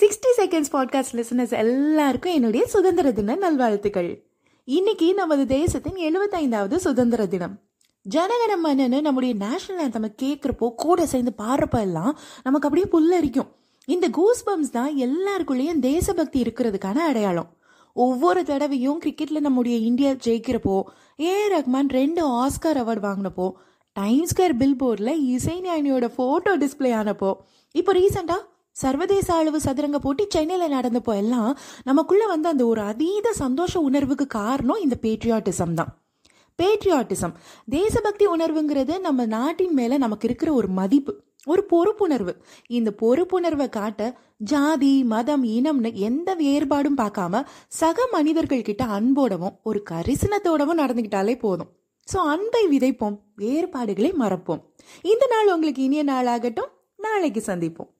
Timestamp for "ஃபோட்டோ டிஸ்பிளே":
26.16-26.92